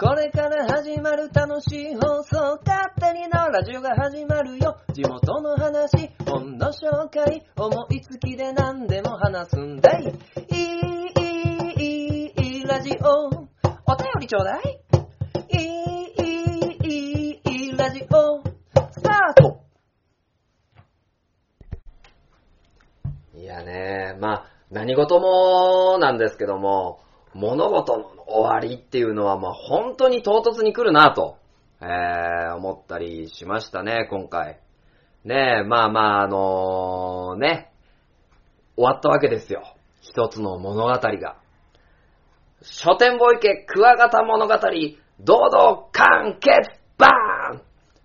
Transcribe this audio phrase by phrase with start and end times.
[0.00, 4.78] これから始まる楽しい放送、勝手にのラジオが始まるよ。
[4.94, 10.04] 地元の話、本の紹介、思いつきで何でも話すんだい。
[10.04, 11.22] いい、
[11.76, 13.26] いい、いい、ラジオ。
[13.26, 13.30] お
[13.94, 14.58] 便りちょうだ。
[14.62, 14.80] い、
[15.50, 16.24] いい、
[16.82, 18.42] いい、いい、ラジオ。
[18.92, 19.60] スタート
[23.36, 27.00] いやね、まあ、何事もなんですけども、
[27.34, 31.36] 物事の終わりっていうのは、まあ、本当に唐突に来るなと、
[31.80, 34.60] えー、思ったりしましたね、今回。
[35.24, 37.72] ねえ、まあまあ、あのね、
[38.76, 39.62] 終わったわけですよ。
[40.00, 41.36] 一つの物語が。
[42.62, 44.54] 書店ボイ家クワガタ物語、
[45.20, 47.62] 堂々完結バーン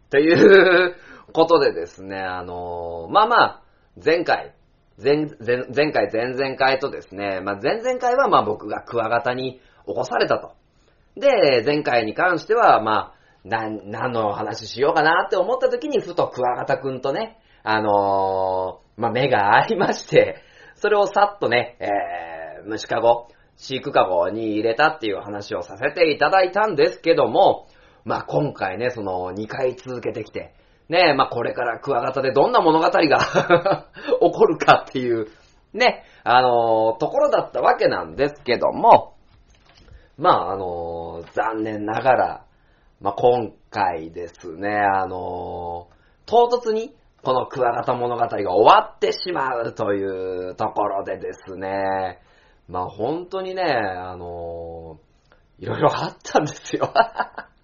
[0.10, 0.96] という
[1.34, 3.62] ことでですね、あのまあまあ、
[4.04, 4.54] 前回、
[5.02, 10.54] 前、前、前回、前々回とですね、まあ、前々回はまあ僕がクワガタに起こされたと。
[11.20, 13.16] で、前回に関しては、まあ、
[13.48, 20.42] な、何の話しようかなって思った時に、ふとクワガタくんとね、あのー、まあ、目が合いまして、
[20.76, 27.68] それをさっとね、えー、虫かご、飼育かごに入れたっていう話をさせていただいたんですけども、
[28.04, 30.54] まあ、今回ね、その2回続けてきて、
[30.90, 32.92] ねえ、まあ、これからクワガタでどんな物語が
[34.22, 35.28] 起こるかっていう、
[35.74, 39.16] ね、あのー、ところだったわけなんですけども、
[40.18, 42.46] まあ、あのー、残念ながら、
[43.02, 52.20] まあ、今回ですね、あのー、唐突に、このクワガタ物語が終わってしまうというところでですね、
[52.70, 55.00] まあ本当にね、あの、
[55.58, 56.94] いろいろあったんですよ。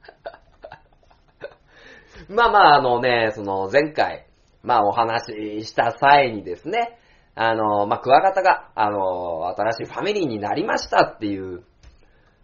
[2.32, 4.28] まあまああのね、その前回、
[4.64, 6.98] まあお話しした際にですね、
[7.36, 11.64] あの、まあクワガタが、あの、新しいファミリーになりましたっていう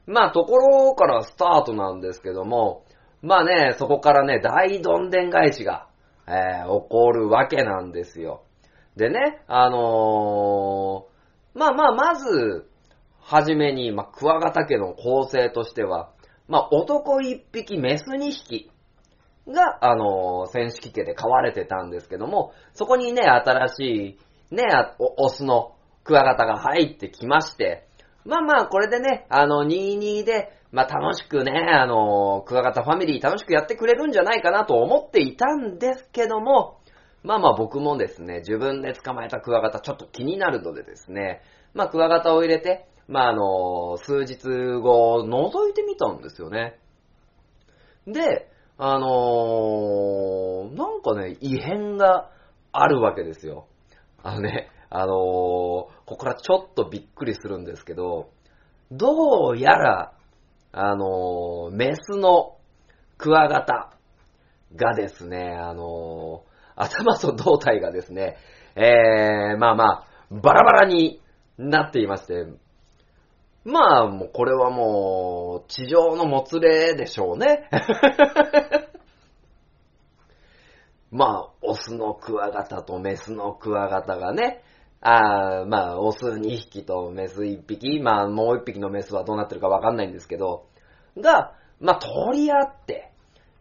[0.07, 2.85] まあ、ところからスタートなんですけども、
[3.21, 5.89] まあね、そこからね、大どんでん返しが、
[6.27, 8.43] えー、起こるわけなんですよ。
[8.95, 12.69] でね、あのー、まあまあ、まず、
[13.19, 16.11] はじめに、まあ、クワガタ家の構成としては、
[16.47, 18.71] まあ、男一匹、メス二匹
[19.47, 24.17] が、あのー、戦式家で飼われてたんですけども、そこにね、新し
[24.51, 24.63] い、ね、
[24.99, 27.87] オスのクワガタが入ってきまして、
[28.25, 36.79] まあまあ、これでね、あの、22で、まあ楽しくね、あの、クワガタファミリー楽しくやってくれるんじゃないかなと思っていたんですけども、
[37.23, 41.41] まあまあ僕もですね、自分で捕まえたクワガタちょっと気になるのでですね、
[41.73, 44.35] まあクワガタを入れて、まああの、数日
[44.81, 46.79] 後、覗いてみたんですよね。
[48.05, 48.49] で、
[48.79, 52.29] あのー、なんかね、異変が
[52.71, 53.67] あるわけですよ。
[54.21, 58.29] あのね、あのー、ここからちょっとびっくりするんですけど、
[58.91, 60.13] どうやら、
[60.71, 62.57] あのー、メスの
[63.17, 63.93] クワガタ
[64.75, 68.37] がですね、あのー、頭と胴体がですね、
[68.75, 71.19] えー、まあまあ、バラバラに
[71.57, 72.45] なっていまして、
[73.67, 77.69] まあ、もうこれはもう、地上のもつれでしょうね。
[81.11, 84.63] まあ、オスのクワガタとメスのクワガタがね、
[85.01, 90.67] あまあ、オス2匹とメス1匹、まあ、もう1匹のメスはどうなってるかわかんないんですけど、
[91.17, 93.11] が、まあ、取り合って、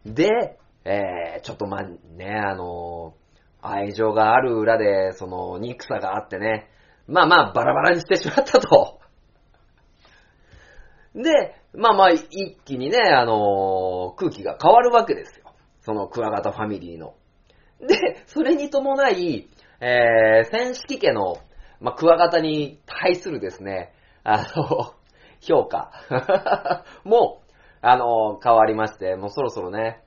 [0.05, 3.13] で、えー、ちょっとまあ、ね、あの
[3.61, 6.69] 愛情がある裏で、その、憎さがあってね、
[7.07, 8.96] まあまあ、バラバラにしてしまったと。
[11.17, 15.51] で、まあまあ、一気にね、あの空気が変わるわけですよ。
[15.81, 17.15] そのクワガタファミリーの。
[17.79, 21.37] で、それに伴い、えー、戦式家の、
[21.79, 24.93] まあ、クワガタに対するですね、あの、
[25.41, 25.91] 評価
[27.03, 27.41] も、
[27.81, 30.01] あの、変わりまして、もうそろそろね、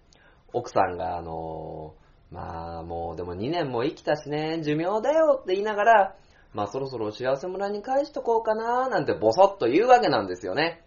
[0.52, 1.94] 奥さんが、あの、
[2.30, 6.16] まあ、もう、でも2年も生きたしね、寿命だよって言いながら、
[6.52, 10.82] まあ、そろそろ幸せ村に返しとこうかななんてボソッと言うわけなんですよね。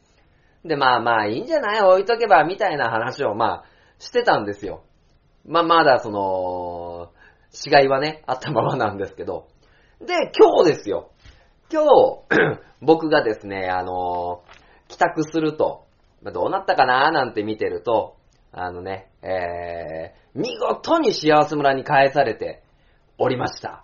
[0.65, 1.81] で、まあまあ、いいんじゃない？
[1.81, 3.63] 置いとけば、みたいな話を、まあ、
[3.99, 4.83] してたんですよ。
[5.45, 7.11] まあ、まだその、
[7.53, 9.47] 違いはね、あったままなんですけど。
[9.99, 11.11] で、今日ですよ。
[11.71, 14.43] 今日、 僕がですね、あの
[14.87, 15.85] 帰宅すると
[16.23, 17.09] ま、どうなったかな？
[17.09, 18.15] ーなんて見てると、
[18.51, 22.63] あのね、えー、見事に幸せ村に返されて
[23.17, 23.83] おりました。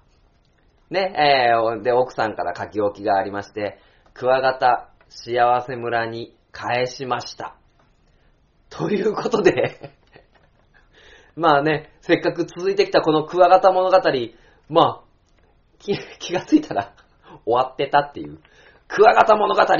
[0.89, 3.79] ね、えー、で、奥さんから書き置きがありまして、
[4.13, 7.55] クワガタ幸せ村に返しました。
[8.69, 9.91] ということで
[11.35, 13.97] まあね、せっかく続いてきたこのクワガタ物語、
[14.69, 15.01] まあ、
[15.79, 16.93] 気気がついたら
[17.45, 18.39] 終わってたっていう。
[18.87, 19.79] クワガタ物語、カン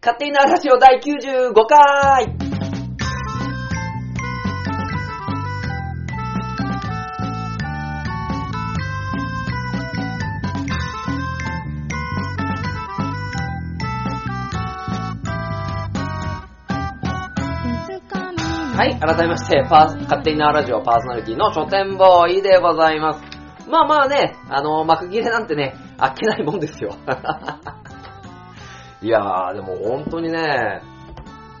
[0.00, 2.43] 勝手になラジオ第95回
[18.84, 23.20] はい、改めまして、パー勝手になラジオパーソナリティの書店ボーイでございます。
[23.66, 26.94] まあまあね、あの、幕切れなんてね、あっけないもんですよ。
[29.00, 30.82] いやー、でも本当にね、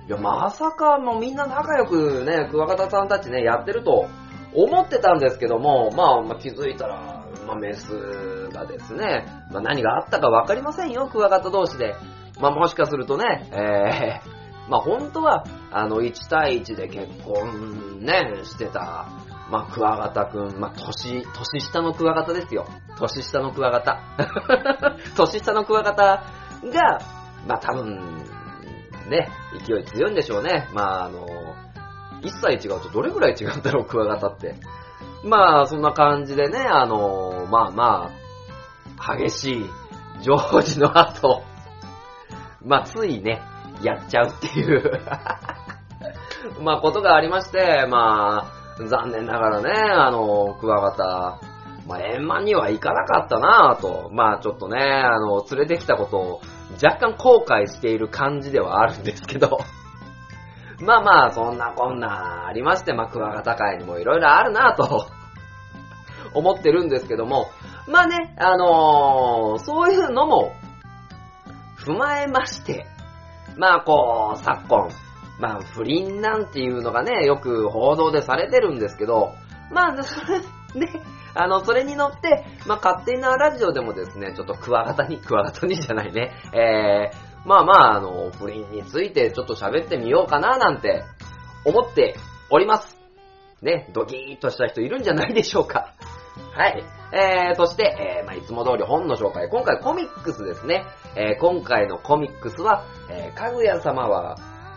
[0.06, 4.06] いや、まさかもうみんな仲良くね、クワガタさんたちね、やってると
[4.52, 11.94] 思ってたんですけども、まあ、まあ、気づいたら、まあ、メスがですね、まあ、何があったかわかりませんよ、クワガタ同士で。
[12.38, 19.06] まあ、もしかするとね、えー、まあ、本当は、あの、1対1で結婚ね、してた、
[19.50, 22.66] まあ、クワガタくん、まあ、年、年下のクワガタですよ。
[22.98, 24.00] 年下のクワガタ。
[25.16, 27.00] 年下のクワガタが、
[27.46, 28.24] まあ、多分、
[29.08, 29.30] ね、
[29.66, 30.68] 勢い強いんでしょうね。
[30.72, 31.26] まあ、あの、
[32.22, 34.54] 1歳違うとどれぐらい違うんだろう、クワガタって。
[35.24, 38.10] まあ、そんな感じでね、あの、まあま
[38.98, 39.70] あ、激しい、
[40.20, 41.42] ジョージの後、
[42.64, 43.42] まあ、ついね、
[43.82, 45.00] やっちゃうっていう、
[46.62, 48.46] まあ、ことがありまして、ま
[48.78, 51.38] あ、残念ながらね、あの、クワガタ、
[51.86, 56.40] まあ、円満にはいかなかったなぁと、まあ、ちょっとね、あの、連れてきたことを
[56.82, 59.58] 若干後悔している感じではあるんですけど、
[60.80, 65.06] まあまあ、そんなこんなありまして、まあ、クワガタ界にもいろいろあるなぁと、
[66.32, 67.48] 思ってるんですけども、
[67.86, 70.52] まあね、あのーそういうのも、
[71.78, 72.86] 踏まえまして、
[73.56, 74.88] まあこう、昨今、
[75.38, 79.34] まあ不倫なんていうのがね、よく報道でされてるんですけど、
[79.70, 81.02] まあ、それ、ね、
[81.34, 91.04] あの、それに乗って、まあ勝手なラジオでもですね、ちょっとクワガタに、クワガタにじゃないね、えー、まあまあ、あの、不倫についてちょっと喋ってみようかななんて
[91.64, 92.16] 思って
[92.50, 92.98] おります。
[93.62, 95.94] ね、ドキーっとした人いるんじゃないでしょうか。
[96.52, 96.84] はい。
[97.12, 99.48] えー、そして、えー、まあ、いつも通り本の紹介。
[99.48, 100.84] 今回コミックスですね。
[101.16, 104.36] えー、今回のコミックスは、えー、かぐや様は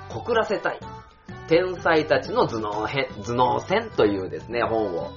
[0.09, 0.79] 告らせたい。
[1.47, 5.11] 天才たちの頭脳編、頭脳戦というですね、本を、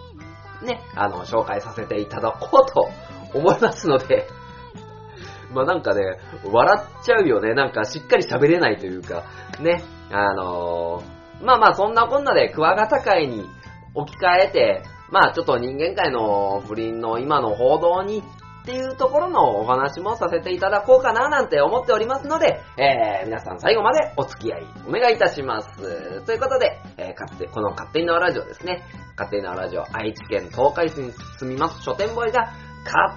[0.62, 2.88] ね、あの、紹介させていただこうと
[3.34, 4.26] 思いますので、
[5.52, 7.54] まあなんかね、笑っちゃうよね。
[7.54, 9.24] なんかしっかり喋れないというか、
[9.58, 9.82] ね、
[10.12, 13.48] あのーまあまあそんなこんなでクワガタ界に
[13.94, 18.22] 置き換えて、まあちょっと人間界の不倫の今の報道に
[18.62, 26.24] っていうところのお話もさせていただこうかななんて思っておりますので、えー、皆さん最後までお付き合いお願いいたします。
[26.24, 28.82] ということで、えー、勝手、この勝手に縄ラジオですね。
[29.16, 32.52] 勝手に縄ラジオ愛知県東海市に住みます書店ボーイが
[32.84, 33.14] 勝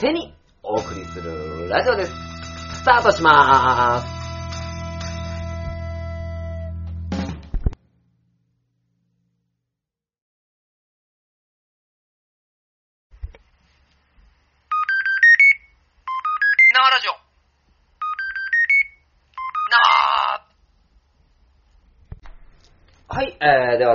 [0.00, 2.12] 手にお送りするラジオです。
[2.12, 4.23] スタートしまーす。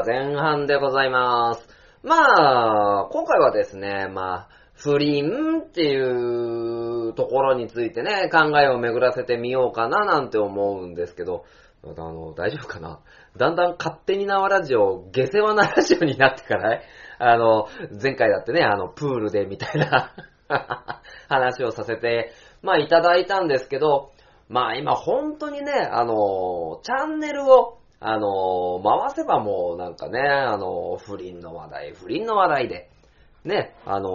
[0.06, 1.68] 前半でございます。
[2.04, 11.44] まあ、今回はですね、まあ、不倫っていうところについてね、考えを巡らせてみようかななんて思うんですけど、
[11.83, 13.00] あの、大丈夫かな？
[13.38, 16.81] だんだん勝手に縄ラジオ、下世話なラジオになってからね、
[17.19, 17.68] あの、
[18.02, 20.14] 前回だってね、あの、プールでみたいな
[21.28, 22.31] 話をさせて、
[22.62, 24.12] まあ、いただいたんですけど、
[24.50, 32.90] まあ、今本当にね、あの、チャンネルを、あの、回せばもうなんかね、あの、不倫の話題、不倫の話題で、
[33.44, 34.10] ね、あの、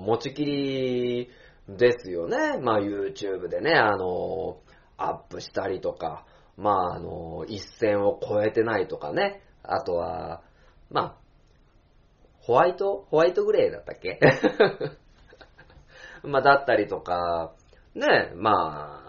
[0.00, 1.30] 持ちきり
[1.68, 2.58] ですよね。
[2.60, 4.58] まあ、YouTube でね、あの、
[4.96, 9.42] アップしたりとか、まあ、あの、一線を超えてないとかね。
[9.62, 10.42] あとは、
[10.90, 11.16] まあ、
[12.40, 14.18] ホワイトホワイトグレーだったっけ？
[16.24, 17.52] まあ、だったりとか、
[17.94, 19.01] ね、まあ、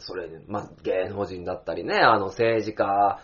[0.00, 3.20] それ、まあ、芸能人だったりね、あの、政治家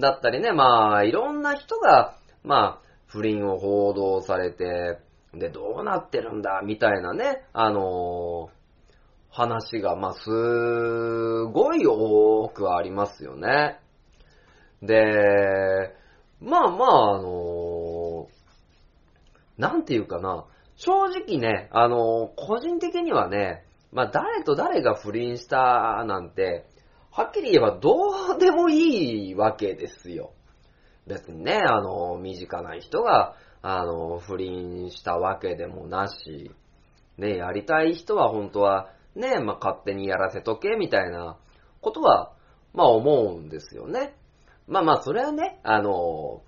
[0.00, 4.98] だったりね、まあ、いろんな人が、まあ、不倫を報道されて、
[5.34, 8.50] で、どうなってるんだ、みたいなね、あの
[9.30, 10.28] 話が、まあ、す
[11.52, 13.78] ごい多くありますよね。
[14.82, 15.94] で、
[16.40, 18.28] まあまあ、あの
[19.56, 20.44] なんていうかな、
[20.76, 26.66] 正直ね、あの個人的にはね、まあ誰と誰が不倫したなんて、
[27.10, 30.32] はっきり言えばどうでもいいわけですよ。
[31.06, 36.50] 別にね、あの、身近な人が、あの、不倫したわけでもなし、
[37.18, 41.38] ね、やりたい人は本当は、ね、まあ勝手にやらせとけ、みたいな
[41.82, 42.32] ことは、
[42.72, 44.16] まあ思うんですよね。
[44.66, 46.42] まあまあ、それはね、あの、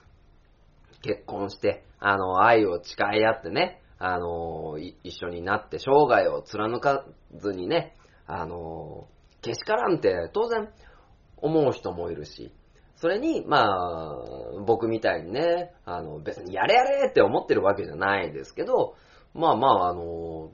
[1.02, 7.04] 結婚して、あの、愛を誓い合ってね、あの、い一緒になって生涯を貫か
[7.36, 7.96] ずにね、
[8.26, 9.08] あの、
[9.42, 10.68] けしからんって当然
[11.36, 12.52] 思う人もいるし、
[12.96, 14.16] それに、まあ、
[14.66, 18.94] 僕みたいにね、あの、別にやれやれって思ってるわけじゃないですけど、
[19.34, 20.52] まあまあ、あの、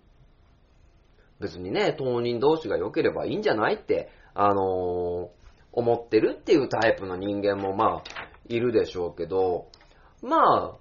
[1.38, 5.30] 別にね、当人同士が良ければいいんじゃないって、あの、
[5.72, 8.02] 思ってるっていうタイプの人間もまあ、
[8.48, 9.68] いるでしょうけど、
[10.22, 10.78] まあ、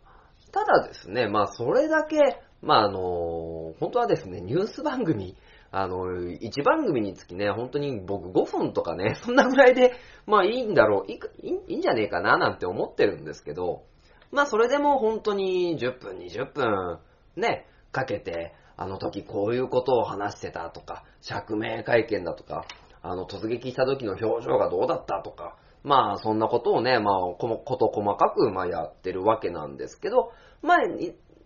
[0.51, 2.17] ただですね、まあそれだけ、
[2.61, 5.35] まああの、本当はですね、ニュース番組、
[5.71, 9.93] あの、1番組につきね、本当に僕5分とかね、 そんなぐらいで、
[10.25, 13.83] まあいいんだろう、いいいいんじゃねえかななんて思ってるんですけど、
[14.31, 16.99] まあそれでも本当に10分、20分、
[17.35, 22.65] ね、かけて、あの時こういうことを話してたとか、釈明会見だとか、
[23.01, 30.77] あの突撃した時の表情がどうだったとか、まあそんなことをね、まあこと細かくまあやってるわけなんですけど、まあ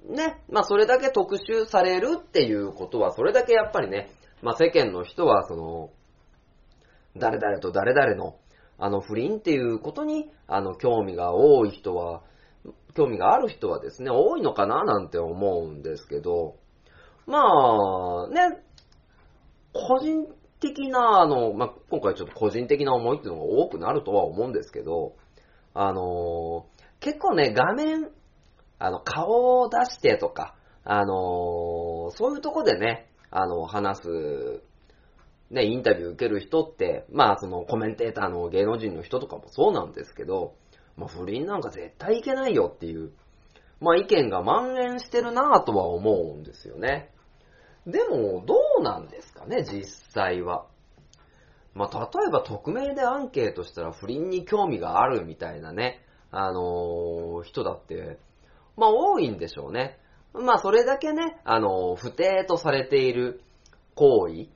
[0.06, 4.10] ね、まあそれだけ特集されるっていうことは、それだけやっぱりね、
[4.42, 5.90] まあ世間の人はその、
[7.16, 8.36] 誰々と誰々の
[8.78, 12.24] あの不倫っていうことに、あの興味が多い人は、
[12.96, 16.56] 興味がある人はですね、多いのかななんて思うんですけど、
[17.26, 18.60] まあ、ね、
[19.74, 20.28] 個人
[20.60, 25.16] 的な、あの、まあ、今回ちょっと個人的な思いっていうのが多くなるとは思うんですけど、
[25.74, 26.66] あの、
[27.00, 28.10] 結構ね、画面、
[28.84, 34.62] あの、顔を出してとか、あの、そういうとこでね、あの、話す、
[35.52, 40.56] ね、インタビュー受ける人って、まあ、そのコメンテーターの芸能人の人とかもそうなんですけど、
[40.98, 43.14] まあ、不倫なんか絶対いけないよっていう、
[43.80, 47.10] まあ、意見が蔓延してるなぁとは思うんですよね。
[47.88, 50.66] でも、どうなんですかね、実際は。
[51.74, 58.20] まあ、例えば匿名でアンケートしたら不倫に興味があるみたいなね、あのー人だって、
[58.78, 59.98] まあ、多いんでしょうね。
[60.34, 63.42] まあ、それだけね、あの不定とされている
[63.96, 64.48] 行為、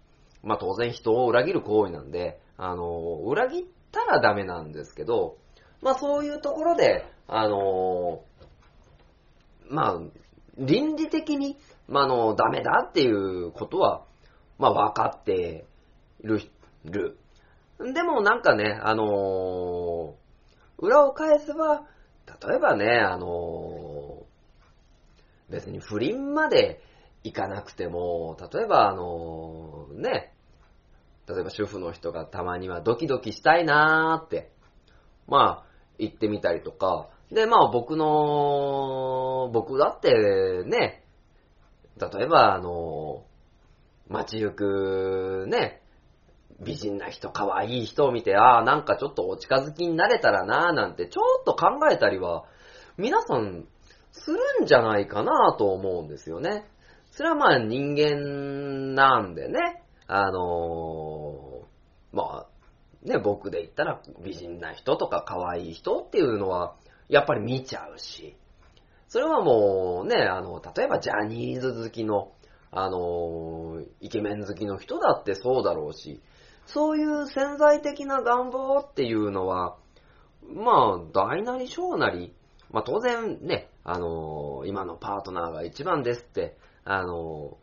[0.44, 2.90] まあ、当然人を裏切る行為なんで、あの
[3.26, 5.38] 裏切ったらダメなんですけど、
[5.82, 8.24] まあ、そういうところで、あの
[9.70, 10.00] まあ、
[10.58, 11.58] 倫理的に、
[11.88, 14.06] まあ、あの、ダメだっていうことは、
[14.58, 15.66] まあ、分かって
[16.24, 16.42] いる、
[16.86, 17.18] る。
[17.94, 20.16] でもなんかね、あの
[20.80, 21.84] 裏を返せば、
[22.50, 23.28] 例えばね、あの
[25.50, 26.82] 別に不倫まで
[27.24, 30.34] いかなくても、例えばあのね、
[31.28, 34.52] 例えば主婦の人がたまにはドキドキしたいなーって、
[35.28, 35.68] まあ、
[36.00, 41.04] 言ってみたりとか、で、まあ僕の、僕だってね、
[42.00, 43.26] 例えばあの、
[44.08, 45.82] 街行くね、
[46.62, 52.46] 美人な人、可愛い人を見て、ああ、なんかちょっとお近づきになれたらなーなんてちょっと考えたりは、
[52.98, 53.66] 皆さん
[54.18, 56.66] するんじゃないかなと思うんですよね。
[57.12, 61.68] それはまあ人間なんでね、あのー
[62.14, 66.76] まあ、ね、僕で言ったら美人な人とか可愛い人っていうのは、
[67.10, 68.36] やっぱり見ちゃうし、
[69.08, 72.34] それはもうね、あの、例えばジャニーズ好きの、
[72.72, 76.22] あの、イケメン好きの人だってそうだろうし、
[76.66, 79.78] そういう潜在的な願望っていうのは、
[80.54, 82.34] まあ、大なり小なり、
[82.72, 87.58] まあ当然ね、あの、今のパートナーが一番ですって、あの、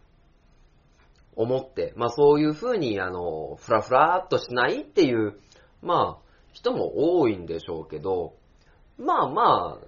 [1.37, 5.39] 思って、まあそういうふうに、あの、ふらふらっとしないっていう、
[5.83, 8.35] まあ、人も多いんでしょうけど、
[8.97, 9.87] まあまあ、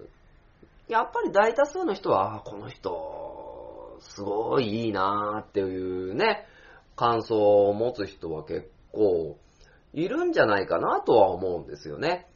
[0.87, 6.45] やっぱり大多数の人は、あこの人、すごいいいなーっていうね、
[6.95, 9.37] 感想を持つ人は結構
[9.93, 12.27] いるんじゃないかなとは思うんですよね。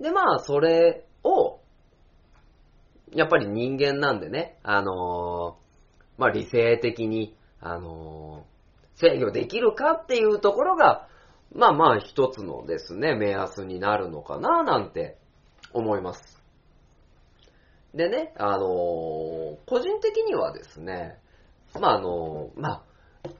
[0.00, 1.04] で、まあ、それ、
[3.12, 5.56] やっぱり人間なんでね、あの
[6.18, 8.44] まあ理性的に、あの
[8.94, 11.08] 制御できるかっていうところが、
[11.52, 15.18] まあまあ一つのですね、目安になるのかななんて
[15.72, 16.40] 思います。
[17.94, 18.66] でね、あの
[19.66, 21.18] 個人的にはですね、
[21.80, 22.82] まああのまあ、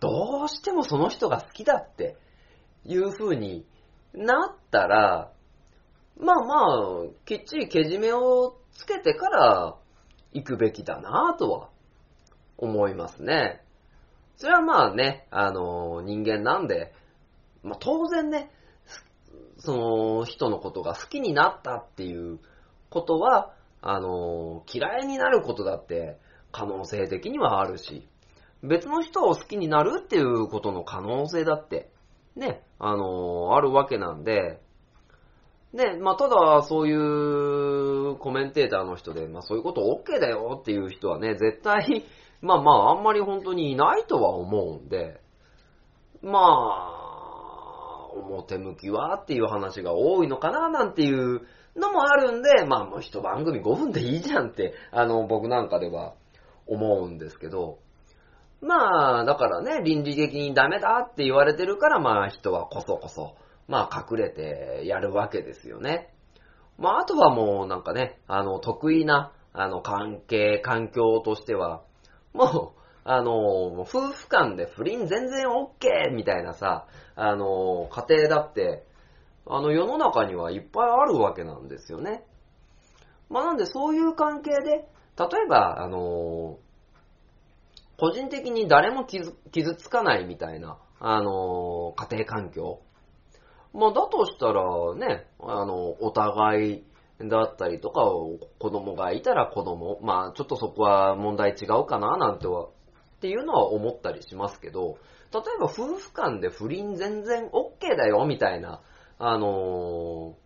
[0.00, 2.16] どうしてもその人が好きだって
[2.84, 3.64] いう風に
[4.12, 5.32] なったら、
[6.18, 9.76] まあまあ、きっちりけじめをつけてから
[10.32, 11.68] 行くべきだなとは
[12.56, 13.62] 思いますね。
[14.36, 16.92] それはまあね、あの、人間なんで、
[17.62, 18.50] まあ当然ね、
[19.58, 22.38] その人のことが好きになったっていう
[22.88, 26.18] ことは、あの、嫌いになることだって
[26.52, 28.08] 可能性的にはあるし、
[28.62, 31.90] 別の人を好きになるっていうことの可能性だって、
[32.36, 34.60] ね、あの、あるわけなんで、
[35.72, 37.00] ね、まあ、ただ、そういう
[38.16, 42.04] コメンテーターの人で、まあ、そういうこと OK だよっていう人はね、絶対、
[42.42, 45.20] まあまあ、あんまり本当にいないとは思うんで、
[46.22, 51.42] まあ、表向きはっていう話が多いのかななんていう
[51.76, 56.14] のもあるんで、まあもう一番組5分でいいじゃんって、あの、僕なんかでは
[56.66, 57.78] 思うんですけど、
[58.60, 63.36] まあ、だからね、倫理的にダメだって言われてるから、まあ人はこそこそ、
[63.68, 66.12] まあ隠れてやるわけですよね。
[66.80, 71.82] まああとはもうなんかね、あの、得意な、あの、関係、環境としては、
[72.32, 76.14] もう、あの、夫婦間で不倫全然 OK!
[76.14, 78.86] みたいなさ、あの、家庭だって、
[79.46, 82.24] あの、世の中にはいっぱいあるわけなんですよね。
[83.28, 86.58] まあなんでそういう関係で、例えば、あの、
[87.98, 92.80] 個人的に誰も傷傷つかないみたいな、あの、家庭環境。
[93.72, 96.84] まあだとしたらね、あの、お互い
[97.28, 98.02] だったりとか、
[98.58, 102.70] 子供がいたら子供、まあちょっとそこは問題違うかななんては、っ
[103.20, 104.98] ていうのは思ったりしますけど、
[105.32, 108.80] 例えば夫婦間で不倫全然 OK だよみたいな、
[109.18, 110.36] あの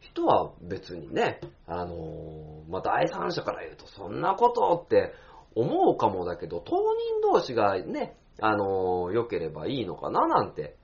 [0.00, 5.14] 人は別にね、あのまあ第三者から言うとそんなことって
[5.54, 10.76] 思うかもだけど、当人同士がね、あの良ければいいのかななんて、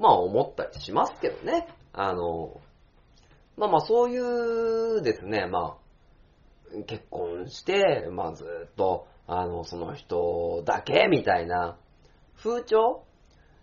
[0.00, 1.68] まあ思ったりしますけどね。
[1.92, 2.60] あの
[3.56, 4.18] まあまあそうい
[4.98, 11.78] うですね、まあ、結婚して、まあずっと、あの、その人だけみたいな
[12.42, 13.04] 風潮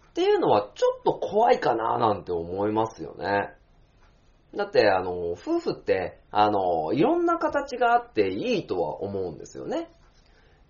[0.09, 3.49] っていうのはちょっと怖いかななんて思いますよね。
[4.55, 9.89] だって、あの、夫婦って、あの、いろんな形があっていいとは思うんですよね。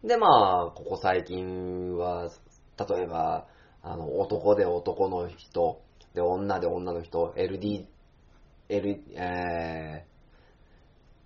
[0.03, 2.29] で、まあ、ここ最近は、
[2.89, 3.47] 例えば、
[3.91, 5.81] あの、男で男の人、
[6.13, 7.85] で、女で女の人、LD、
[8.69, 10.05] L、え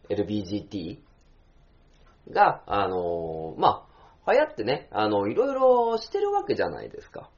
[0.10, 1.00] ー、LBGT
[2.32, 3.88] が、あの、ま
[4.26, 7.30] あ、流行ってね、あの、いろいろしてるわけじゃないですか。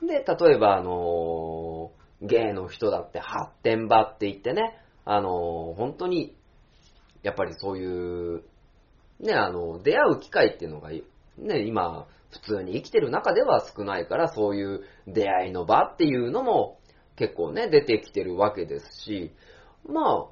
[0.00, 6.36] で、例えば、あの、ゲイの人だって発展場って言ってね、あの、本当に、
[7.22, 8.44] やっぱりそういう、
[9.20, 11.02] ね、あの、出会う機会っていうのが、ね、
[11.66, 12.06] 今、
[12.42, 16.78] 普通に生きてる中では少ないから、そういう出会いの場っていうのも
[17.16, 19.32] 結構ね、出てきてるわけですし、
[19.86, 20.26] まあ、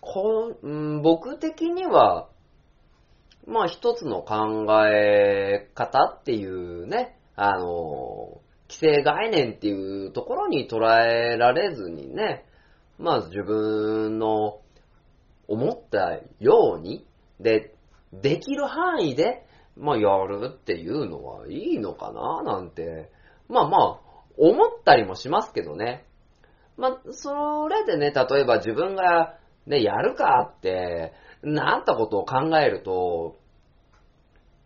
[0.00, 2.28] こう、ん、僕的には、
[3.46, 12.44] まあ一つの考え方っていうね、あの、既成概念っていうところに捉えられずにね、
[12.98, 14.60] まあ自分の
[15.46, 17.06] 思ったように、
[17.40, 17.74] で、
[18.12, 19.46] できる範囲で、
[19.78, 23.10] まあやるっていうのはいいのかななんて、
[23.48, 24.00] まあまあ、
[24.36, 26.04] 思ったりもしますけどね。
[26.76, 31.12] まあ、それでね、例えば自分がね、やるかって、
[31.42, 33.36] なったことを考えると、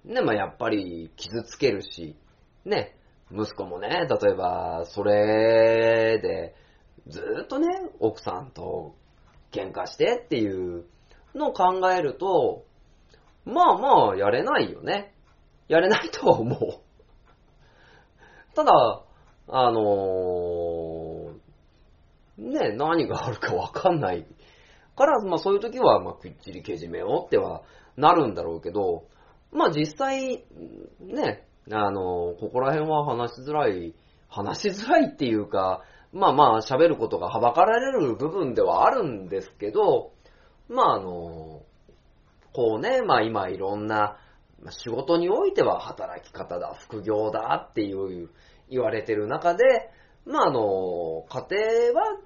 [0.04, 2.16] ね、まあやっぱり傷つけるし、
[2.64, 2.96] ね、
[3.30, 6.54] 息子もね、例えば、それで、
[7.08, 8.94] ずっとね、奥さんと
[9.50, 10.84] 喧嘩してっていう
[11.34, 12.64] のを考えると、
[13.44, 15.14] まあまあ、やれないよね。
[15.68, 16.80] やれないとは思う。
[18.54, 19.02] ただ、
[19.48, 21.32] あのー、
[22.38, 24.26] ね、何があるかわかんない
[24.96, 27.62] から、まあそういう時は、まあ、きっちりけじめようっては
[27.96, 29.04] なるんだろうけど、
[29.52, 30.44] まあ実際、
[31.00, 33.94] ね、あの、ここら辺は話しづらい、
[34.28, 40.12] 話しづらいっていうか、まあまあ喋ることがはばかられる部分ではあるんですけど、
[40.68, 41.51] まああの、
[42.52, 44.16] こうね、まあ今いろんな、
[44.70, 48.30] 仕事においては働き方だ、副業だっていう
[48.70, 49.64] 言われてる中で、
[50.24, 51.46] まああの、家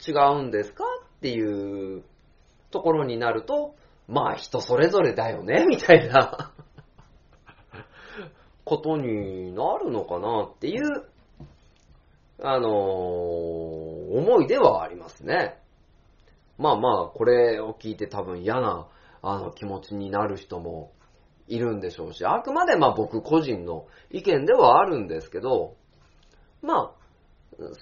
[0.07, 0.85] 庭は違うんですか
[1.17, 2.05] っていう
[2.71, 3.75] ところになると、
[4.09, 6.53] まあ人それぞれだよね、 みたいな
[8.65, 11.07] ことになるのかなっていう、
[12.43, 15.59] あの思いではありますね。
[16.59, 18.89] まあまあ、これを聞いて多分嫌な、
[19.23, 20.93] あの、気持ちになる人も
[21.49, 25.77] いるんでしょうし、あくまでまあ僕個人の意見ではあるんですけど、
[26.63, 27.07] まあ、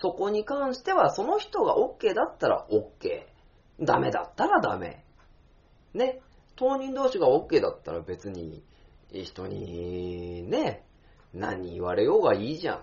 [0.00, 3.26] そこに関してはその人が OK だったら OK。
[3.80, 5.04] ダメだったらダメ。
[5.94, 6.20] ね。
[6.56, 8.62] 当人同士が OK だったら別に
[9.10, 10.84] 人にね、
[11.32, 12.80] 何言われようがいいじゃ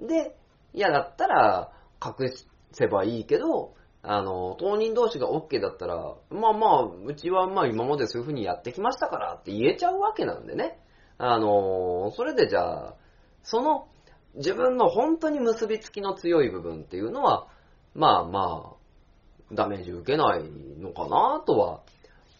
[0.00, 0.06] ん。
[0.06, 0.36] で、
[0.74, 1.72] 嫌だったら
[2.04, 2.30] 隠
[2.72, 3.74] せばいいけど、
[4.06, 10.78] あの、当人同士が OK だったら、まあまあ、うちはまあ今までそういう風にやってきましたからって言えちゃうわけなんでね。
[11.16, 12.94] あの、それでじゃあ、
[13.42, 13.88] その、
[14.36, 17.46] 自分の本当に結びつきの強い部分っていうのは、
[17.94, 20.42] まあまあ、ダメージ受けない
[20.80, 21.80] のかなとは、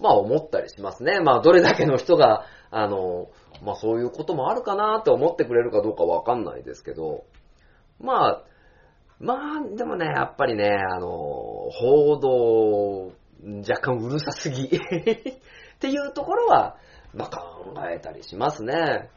[0.00, 1.20] まあ思ったりしますね。
[1.20, 3.28] まあどれだけの人が、あの、
[3.64, 7.24] まあそういうこともあるかなって思ってくれるかどうかわかんないですけど、
[8.00, 8.44] まあ、
[9.20, 11.08] まあでもね、やっぱりね、あの、
[11.80, 13.12] 報道、
[13.68, 14.70] 若干うるさすぎ っ
[15.80, 16.76] ていうところは、
[17.12, 19.10] まあ考えたりしますね。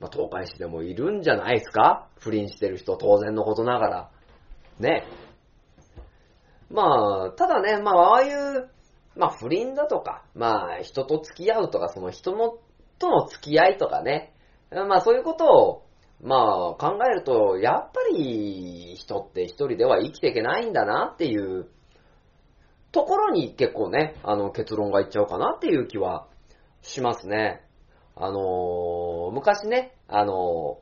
[0.00, 2.08] まあ東海市でもいるんじゃないですか？
[2.18, 4.10] 不倫してる人当然のことながら。
[4.78, 5.04] ね。
[6.70, 8.68] まあ、ただね、まあ、ああいう、
[9.14, 12.58] まあ、不倫だとか、まあ、人と付き合うとか、その人の、
[12.98, 14.34] との付き合いとかね、
[14.70, 15.85] まあ、そういうことを、
[16.22, 21.68] まあ、考えると、やっぱり、人って一人では生きていけないんだなっていう、
[22.92, 26.26] ところに結構ね、あの、結論がいっちゃうかなっていう気は
[26.80, 27.62] しますね。
[28.14, 30.78] あのー、昔ね、あの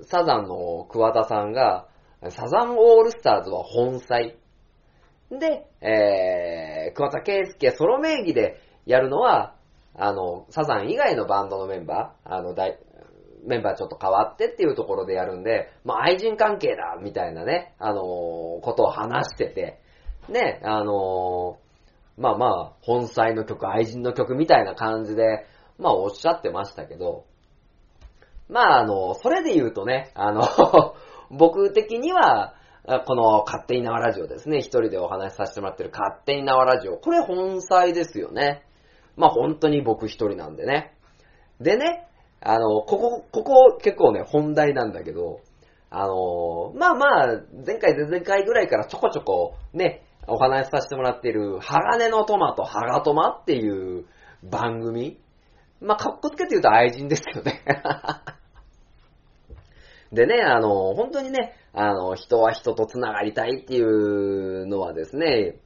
[0.00, 1.88] ー、サザンの桑田さんが、
[2.30, 4.18] サザンオールスターズは本妻
[5.38, 9.54] で、えー、桑田圭介ソロ名義でやるのは、
[9.94, 12.78] あの、サザン以外のバンドのメンバー、あの、大、
[13.48, 18.04] メンバーちょっと変わってっていうところでやるんで、まあ愛人関係だ、みたいなね、あのー、
[18.60, 19.80] ことを話してて、
[20.28, 25.46] ね、あのー、まあまあ、本妻の曲、愛人の曲みたいな感じで、
[25.78, 27.24] まあおっしゃってましたけど、
[28.48, 30.42] まああの、それで言うとね、あの
[31.30, 32.54] 僕的には、
[33.06, 34.58] この勝手に縄ラジオですね。
[34.58, 36.96] 一人でお話しさせてもらってる勝手に縄ラジオ。
[36.96, 38.64] これ本妻ですよね。
[39.16, 40.94] まあ本当に僕一人なんでね。
[41.60, 42.08] でね、
[42.40, 45.40] あの、ここ、ここ結構ね、本題なんだけど、
[45.90, 47.26] あの、まあまあ、
[47.66, 54.04] 前回前々回ぐらいからちょこちょこね、お話しさせてもらってる、鋼のトマト、ハガトマっていう
[54.42, 55.18] 番組。
[55.80, 57.62] まあ、かっこつけて言うと愛人ですよね。
[60.12, 65.56] でね、あの、本当にね、あの、人は人と繋がりたいっていうのはですね、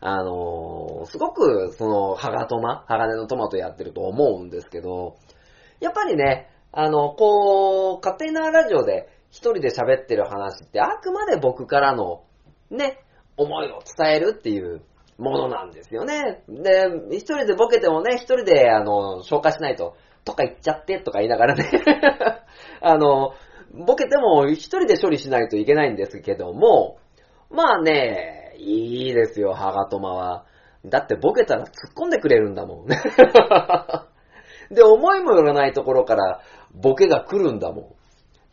[0.00, 5.16] あの、すごく、その、ハガトマ、鋼のトマトやってると思うんですけど、
[5.82, 12.22] やっぱりね、あの、こう、勝手なラジオで一人で喋ってる話ってあくまで僕からの、
[12.70, 13.04] ね、
[13.36, 14.82] 思いを伝えるっていう
[15.18, 16.42] ものなんですよね。
[16.48, 21.68] で、一人でボケてもね、一人で、あの、消化しないと、とか言っちゃってとか言いながらね
[22.80, 23.32] あの、
[23.74, 26.98] ボケても一人で処理しないといけないんですけども、
[27.50, 30.44] まあね、いいですよ、ハガトマは。
[30.84, 33.00] だってボケたら突っ込んでくれるんだもんね。
[34.72, 36.40] で、思いもよらないところから
[36.74, 37.96] ボケが来るんだも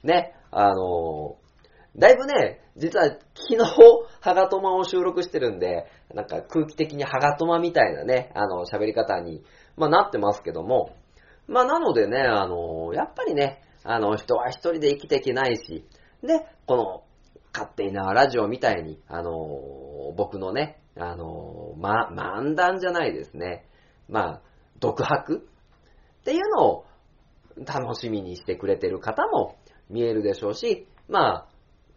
[0.03, 0.08] ん。
[0.08, 1.38] ね、あの
[1.97, 3.19] だいぶね、実は昨
[3.58, 3.58] 日、
[4.21, 9.43] ハガトマを収録してるんで、なんか空気的にハガトマみたいなね、あの、喋り方に、
[9.75, 10.95] まあなってますけども、
[11.47, 15.86] まあなのでね、あの、やっぱりね、あの、人は一人で生きていけないし、
[16.23, 17.03] で、この、
[17.53, 23.65] 勝手なラジオみたいに、あの、僕のね、あの、ま、漫談じゃないですね。
[24.08, 24.41] まあ、
[24.79, 25.47] 独白
[26.30, 26.86] っていうのを
[27.65, 29.56] 楽しみにしてくれてる方も
[29.89, 31.48] 見えるでしょうし、ま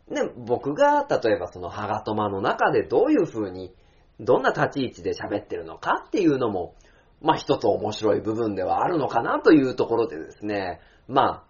[0.09, 3.75] あ、ね、僕が、例えばそのハガトマの中でどういう風に、
[4.19, 6.75] どんな立ち位置で喋ってるのかっていうのも、
[7.21, 11.45] まあ一つ面白い部分ではあるのかなというところでですね、まあ、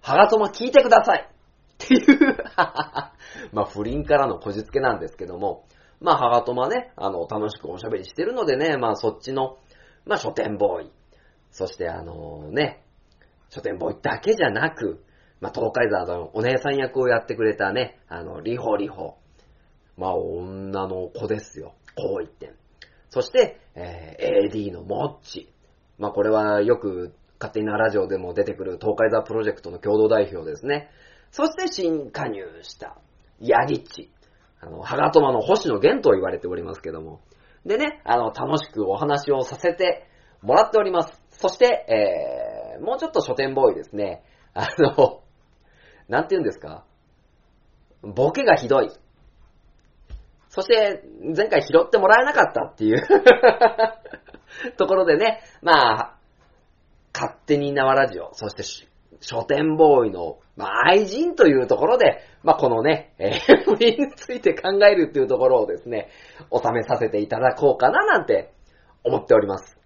[0.00, 1.30] ハガトマ聞いてください
[1.84, 2.36] っていう
[3.52, 5.64] まあ不倫からのこじつけなんですけども、
[6.00, 9.58] まあハガトマね、あの、楽しくおしゃべりしてるのでね、まあそっちの、
[10.04, 10.92] まあ書店ボーイ、
[11.56, 12.84] そしてあのね、
[13.48, 15.02] 書店ボーイだけじゃなく、
[15.40, 19.16] まあ東海沢のお姉さん役をやってくれたね、あの、リホリホ。
[19.96, 21.72] まあ女の子ですよ。
[21.96, 22.52] こう一点。
[23.08, 25.50] そして、えー、AD のモッチ。
[25.96, 30.90] まあこれはよく勝手なラジオでも出てくる東海座プロジェクトの共同代表ですね。
[31.30, 32.98] そして新加入した
[33.40, 34.10] ヤギッチ。
[34.60, 37.22] あの、ハガトマの星野源と言われておりますけども。
[37.64, 40.06] でね、あの、楽しくお話をさせて
[40.42, 41.25] もらっております。
[41.38, 44.22] そして、えー、もうちょっと書店ボーイですね。
[44.54, 45.22] あの、
[46.08, 46.84] なんて言うんですか？
[48.02, 48.90] ボケがひどい。
[50.48, 51.02] そして、
[51.36, 53.02] 前回拾ってもらえなかったっていう
[54.78, 56.16] ところでね、まあ、
[57.12, 58.62] 勝手に縄ラジオ、そして
[59.20, 66.08] 書店ボーイの、まあ、愛人というところで、まあ、このね、えー、不倫について考えるっていうところをですね、
[66.50, 68.52] お試させていただこうかななんて
[69.04, 69.78] 思っております。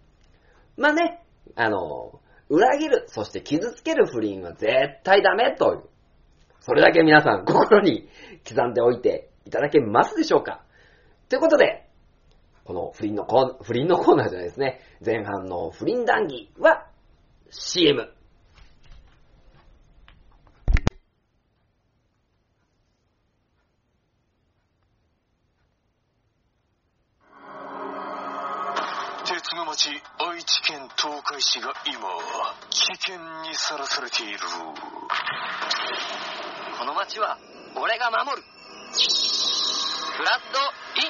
[0.76, 1.24] まあね、
[1.56, 4.68] あの、裏切る、そして傷つける不倫は絶
[5.04, 5.82] 対ダメという、
[6.60, 8.08] それだけ皆さん心に
[8.46, 10.64] 刻んでおいていただけますでしょうか
[11.28, 11.86] ということで、
[12.64, 14.80] この不倫のコーナー、不倫のコーナーじゃないですね。
[15.04, 16.86] 前半の不倫談義は
[17.50, 18.12] CM。
[29.70, 31.94] 町愛知県東海市が今
[32.70, 33.14] 危険
[33.46, 34.38] にさらされている。
[36.76, 37.38] この町は
[37.76, 38.42] 俺が守る。
[38.42, 40.58] フラッド
[41.00, 41.09] イン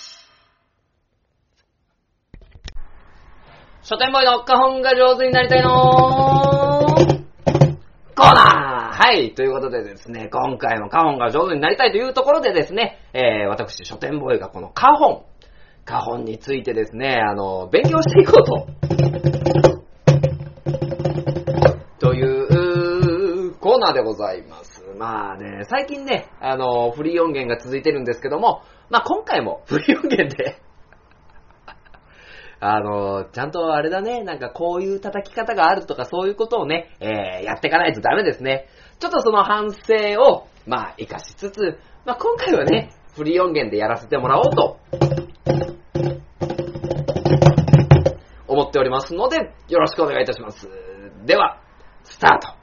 [3.91, 15.25] 書店ボーイの花本が上手になりたいのコーナーはい、ということでですね、今回も花本が上手になりたいというところでですね、えー、私、書店ボーイがこの花本、
[15.85, 18.65] 花本についてですね、あの、勉強していこうと。
[21.99, 24.85] というコーナーでございます。
[24.97, 30.61] まあね、最近ね、あの、フリー音源が続いてるんですけども、まあ今回もフリー音源で
[32.63, 38.67] あの、ちゃんとあれだね、なんかこういう叩き方があるとかそういうことをね、えー、やっていかないとダメですね。
[38.99, 44.77] ちょっとその反省を、まあ、活かしつつ、まあ、今回はね、フリー音源でやらせてもらおうと、
[48.47, 50.69] 思っておりますので、よろしくお願いいたします。
[51.25, 51.59] では、
[52.03, 52.60] スタート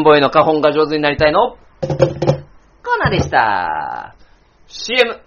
[0.00, 1.50] 本の花本が上手になりたいの？
[1.52, 1.88] コー
[2.98, 4.16] ナーでした。
[4.66, 5.20] CM!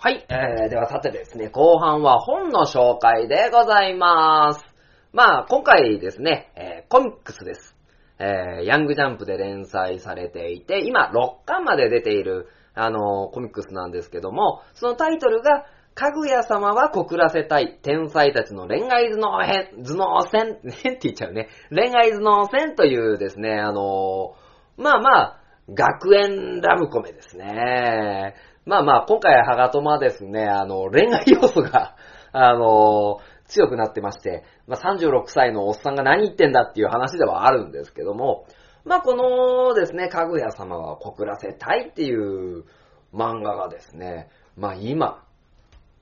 [0.00, 4.64] はい、えー、ではさてですね、後半は本の紹介でございます。
[5.12, 7.74] まあ、今回ですね、えー、コミックスです。
[8.20, 12.46] えー、ヤングジャンプで連載されていて、今、6巻まで出ている、
[12.78, 21.48] あのコミックスなんですけども、そのタイトルが、かぐや様は告らせたい、天才たちの恋愛頭脳編、頭脳戦、 変って言っちゃうね。
[21.70, 24.34] 恋愛頭脳戦というですね、あの
[24.76, 25.40] まあまあ、
[25.74, 28.36] 学園ラブコメですね。
[28.64, 31.96] まあまあ、今回ハガトマはですね、あの、恋愛要素が、
[32.32, 38.44] あの、強くなってまして、まあ36歳のおっさんが何言ってんだっていう話ではあるんですけども、
[38.88, 42.64] まあこのですね、かぐや様は告らせたいっていう
[43.12, 45.24] 漫画がですね、まあ今、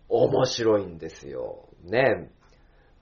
[0.09, 1.69] 面白いんですよ。
[1.85, 2.31] ね。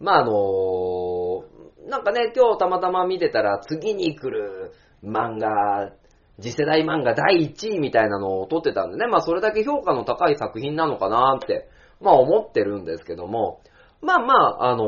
[0.01, 1.45] まああの、
[1.87, 4.73] なんかね、今日たまたま見てたら次に来る
[5.05, 5.93] 漫画、
[6.41, 11.69] 次世代漫画第1位みたいなのを撮ってたんでね、まあそれだけ評価の高い作品なのかなって、
[12.01, 13.61] まあ思ってるんですけども、
[14.01, 14.85] まあまあ、あの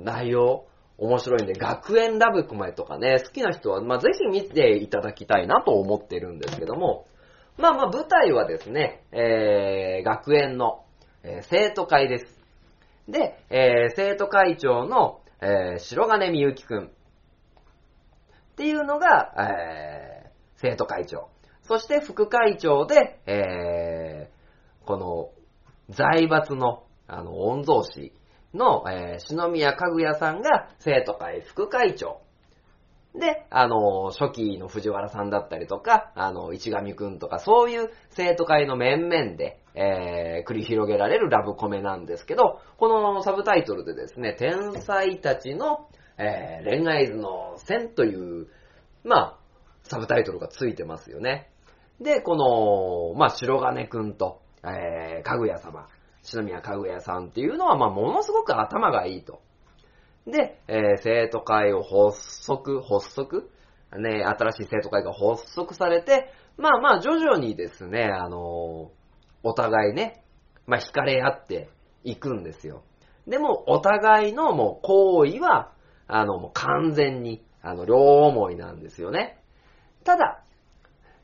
[0.00, 0.66] ー内容、
[1.00, 7.06] 面白いんで、学園ラブコメとかね、好きな人は、まあぜひ見ていただきたいなと思ってるんですけども、
[7.56, 10.84] まあまあ舞台はですね、えー、学園の、
[11.22, 12.26] えー生徒会です。
[13.08, 16.90] で、えー生徒会長の、えー白金みゆきくんっ
[18.56, 21.30] ていうのが、えー生徒会長。
[21.62, 25.30] そして副会長で、えーこの
[25.88, 28.12] 財閥の、あの、御曹司
[28.54, 32.20] の、えー篠宮かぐやさんが生徒会副会長。
[33.14, 48.46] で、あの、初期の藤原さんだったりとか、あの、市上くんとか、そういう生徒会の面々で、えー、繰り広げられるラブコメなんですけど、このサブタイトルでですね、天才たちの、えー、恋愛図の線という、
[49.02, 49.38] まあ、
[49.82, 51.50] サブタイトルがついてますよね。
[52.00, 55.88] で、この、まあ、白金くんと、えー、かぐや様、
[56.22, 59.40] 篠宮かぐやさんっていうのは、まあ、ものすごく頭がいいと。
[60.26, 63.50] で、えー生徒会を発足、発足？
[63.98, 68.92] ね、新しい生徒会が発足されて、まあまあ徐々にですね、あの
[69.42, 70.22] お互いね、
[70.66, 71.70] まあ惹かれ合って
[72.04, 72.84] いくんですよ。
[73.26, 75.72] でも、お互いのもう行為は、
[76.06, 79.42] あの、もう完全に、あの、両思いなんですよね。
[80.04, 80.44] ただ、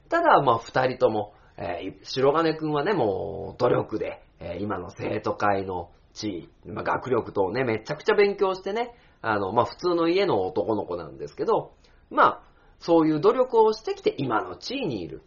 [0.09, 11.73] ただ、まあ二人とも、えー白金くんはね、もう努力で、え今の生徒会の地位、まあ、学力等ね、めちゃくちゃ勉強してね、あの、まあ、普通の家の男の子なんですけど、
[12.11, 12.43] まあ、
[12.79, 15.23] そういう努力をしてきて今の地位にいる。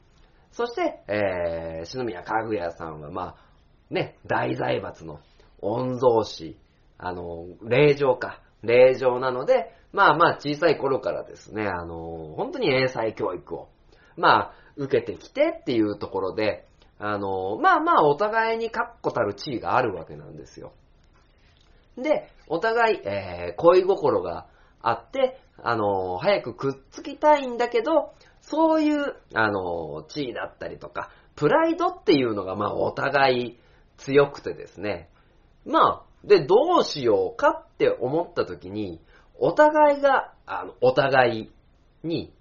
[0.51, 5.19] そして、えー、篠宮かぐやさんは、まあ、ね、大財閥の
[5.61, 6.57] 御曹司、
[6.97, 13.69] あの、霊場か、霊場なので、まあまあ小さい頃からですね、あの、本当に英才教育を、
[14.15, 16.67] まあ、受けてきてっていうところで、
[16.99, 20.73] あの、まあまあお互いに確固たる地位があるわけなんですよ。
[21.97, 24.47] で、お互い、えー恋心が
[24.81, 33.59] あって、あの、早くくっつきたいんだけど、そういう、あの、地位だったりとか、プライドっていうのが、まあ、お互い
[33.97, 35.09] 強くてですね。
[35.65, 39.01] まあ、で、どうしようかって思った時に、
[39.37, 41.51] お互いが、あの、お互い
[42.03, 42.33] に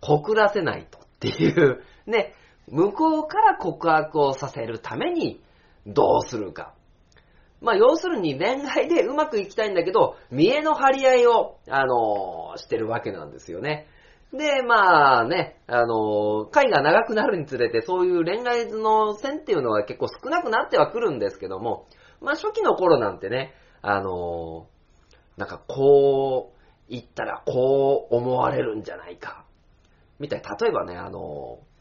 [0.00, 2.34] 告らせないとっていう、ね、
[2.68, 5.40] 向こうから告白をさせるために、
[5.86, 6.74] どうするか。
[7.60, 13.86] まあ、要するに恋愛でうまくいきたいんだけど、見栄の張り合いを、あのーしてるわけなんですよね。
[14.32, 21.86] で、まあね、あのー回が長くなるにつれて、そういう恋愛の線っていうのは結構少なくなってはくるんですけども、
[22.20, 24.76] まあ初期の頃なんてね、あのー
[25.38, 29.44] なんかこう言ったらこう思われるんじゃないか。
[30.18, 31.75] みたいな、例えばね、あのー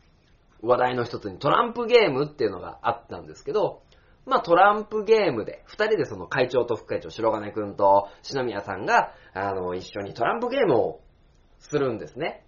[0.65, 3.81] 話題の一つにトランプゲームっていうのがあったんですけど、
[4.25, 11.01] まあトランプゲームで、二人でその会長と副会長、白金くんと篠宮さんが、あの、一緒にトランプゲームを
[11.59, 12.45] するんですね。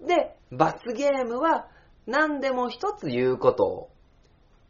[0.00, 1.68] で、罰ゲームは
[2.06, 3.90] 何でも一つ言うことを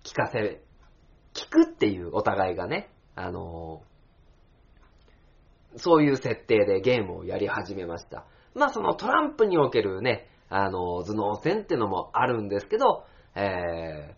[0.05, 0.65] 聞かせる。
[1.35, 3.83] 聞くっていうお互いがね、あの
[5.77, 8.25] そういう設定でゲームをやり始めました。
[8.55, 13.05] まあそのトランプにおけるね、あの、頭脳戦っていうのもあるんですけど、
[13.35, 14.15] え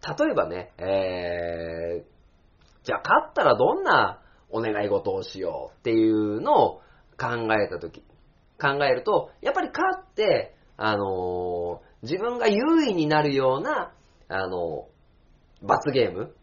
[0.00, 6.80] ー、例えばね、えー、じゃあ勝ったらどんなお願い事をしようっていうのを
[7.18, 8.02] 考えたとき、
[8.60, 13.92] 考えると、やっぱり勝って、あのー自分が優位になるような、
[14.28, 16.34] あのー罰ゲーム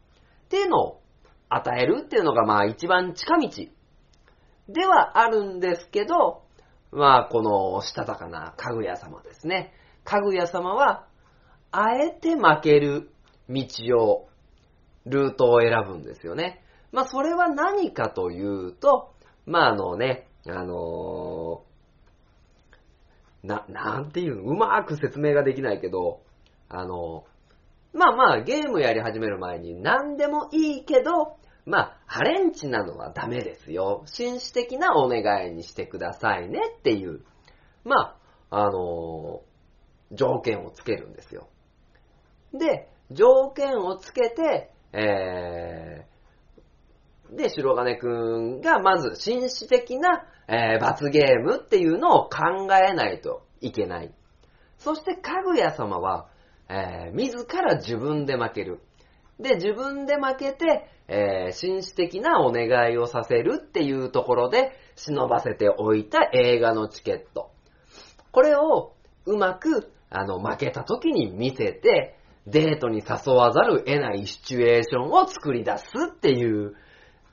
[0.46, 1.02] っていうのを
[1.50, 3.50] 与えるっていうのが、まあ一番近道
[4.70, 6.44] ではあるんですけど、
[6.92, 9.74] まあこのしたたかなかぐや様ですね。
[10.04, 11.08] かぐや様は、
[11.72, 13.12] あえて負ける
[13.50, 13.66] 道
[13.98, 14.30] を、
[15.06, 16.64] ルートを選ぶんですよね。
[16.92, 19.14] まあそれは何かというと、
[19.46, 21.70] まああのね、あのー
[23.44, 26.22] な、なんていうの、うまく説明ができないけど、
[26.68, 27.26] あの、
[27.94, 34.04] まあまあ、ゲームやり始める前に何でもいいけど、まあ、ハレンチなのはダメですよ。
[34.06, 37.22] 紳士的なお願いにしてくださいねっていう、
[37.84, 38.18] ま
[38.50, 39.42] あ、あの
[40.12, 41.48] 条件をつけるんですよ。
[42.54, 54.12] で、条件をつけて、えー、で、白金くんがまず紳士的な、えー罰ゲームっていうのを考えないといけない。
[54.80, 56.28] そして、かぐや様は、
[56.70, 58.82] えー自ら自分で負ける。
[59.40, 67.52] で、自分で負けて、えー紳士的なお願いをさせるっていうところで、忍ばせておいた映画のチケット。
[68.32, 68.94] これを、
[69.26, 72.16] うまく、あの、負けた時に見せて、
[72.48, 75.86] デートに誘わざる得ないシチュエーションを作り出す
[76.16, 76.76] っていう、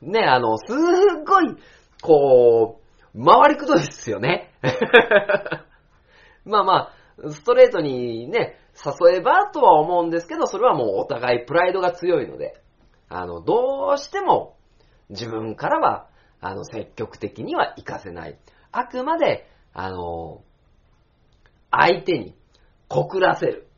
[0.03, 1.57] ね、あの、すっごい、
[2.03, 2.81] こ
[3.15, 4.53] う、回りくどいですよね。
[6.45, 6.93] まあま
[7.25, 12.61] あ、ストレートにね、誘えばとは思うんですけど、それはもうお互いプライドが強いので、
[13.09, 14.57] あの、どうしても
[15.09, 16.09] 自分からは、
[16.41, 18.39] あの、積極的には活かせない。
[18.73, 20.43] あくまで、あの、
[21.71, 22.35] 相手に
[22.89, 23.69] 告らせる。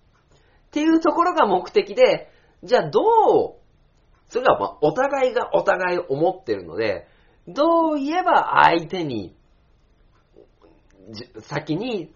[0.68, 2.30] っていうところが目的で、
[2.62, 3.59] じゃあどう、
[4.28, 7.07] それがまお互いがお互い思ってるので、
[7.46, 9.34] どう言えば相手に、
[11.40, 12.12] 先に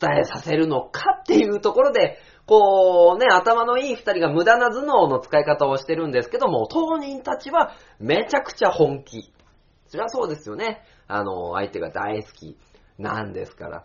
[0.00, 9.32] 伝えさせるのかっていうところで、こうね、頭のいい二人が無駄な頭脳の使い方をしてるんですけども、当人たちはめちゃくちゃ本気。
[9.86, 10.82] そりゃそうですよね。
[11.06, 12.56] あの、相手が大好き
[12.98, 13.84] なんですから。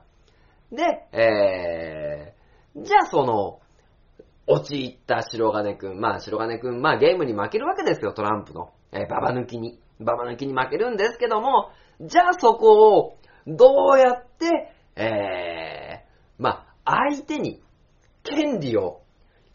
[0.71, 3.59] で、えー、じゃあその、
[4.47, 5.99] 陥った白金くん。
[5.99, 8.71] まあ白金くん、まあゲームに負けるわけですよ、トランプの。
[8.91, 9.79] えー、ババ抜きに。
[9.99, 15.84] ババ抜きに負けるんですけども、じゃあそこを、どうやって、えー、
[16.85, 17.61] 相手に
[18.23, 19.01] 権利を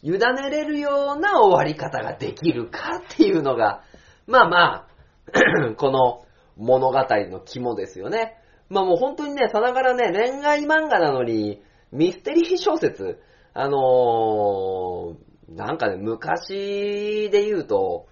[0.03, 0.19] 委ね
[0.49, 3.83] れるような終わり方ができるかっていうのが、
[4.27, 4.87] まあまあ、
[5.77, 6.25] この
[6.57, 8.37] 物語の肝ですよね。
[8.69, 11.61] まあもう本当にね、さながらね、恋愛漫画なのに、
[11.91, 13.19] ミステリー小説、
[13.53, 18.07] あのー、なんかね、昔で言うと、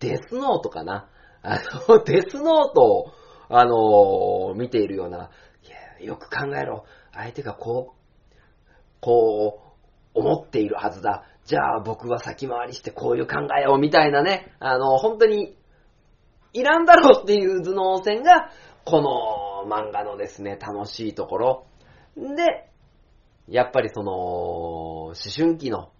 [0.00, 1.08] デスノートかな。
[1.42, 3.06] あの、 デスノートを、
[3.48, 5.30] あのー見ているような、
[5.98, 6.84] いや、よく考えろ。
[7.16, 8.36] 相手がこう、
[9.00, 9.60] こ
[10.14, 11.24] う、思っているはずだ。
[11.44, 15.56] じゃあ僕は先回りしてこういう考えを、みたいなね、あの、本当に、
[16.52, 18.50] いらんだろうっていう頭脳戦が、
[18.84, 21.66] この漫画のですね、楽しいところ。
[22.16, 22.70] で、
[23.48, 25.90] やっぱりその、思春期の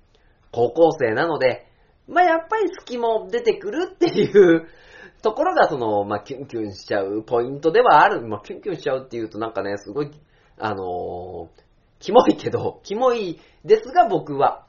[0.51, 1.67] 高校生なので、
[2.09, 4.69] まあやっぱり隙も出てくるっていう
[5.23, 8.23] ところがその、まあキュンキュンしちゃうポイントではある。
[8.27, 10.11] まあキュンキュンしちゃうっていうとなんかね、すごい、
[10.59, 11.67] あのー
[11.99, 14.67] キモいけど、 キモいですが僕は。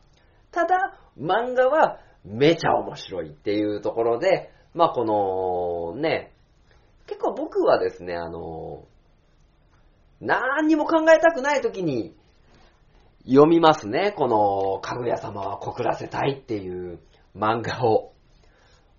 [0.52, 6.32] ただ、漫画はめちゃ面白いっていうところで、まあこの、ね、
[7.06, 8.98] 結構僕はですね、あのー
[10.20, 12.16] 何にも考えたくない時に
[13.28, 14.14] 読みますね。
[14.18, 17.00] この、かぐや様は告らせたいっていう
[17.36, 18.14] 漫画を。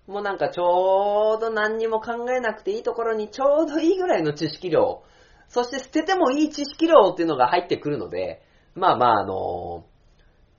[0.07, 5.03] もうなんかちょうど何にも考えなくていいところにちょうどいいぐらいの知識量、
[5.49, 8.41] そして捨ててもいい知識量っていうのが入ってくるので、
[8.75, 9.85] まあまああの、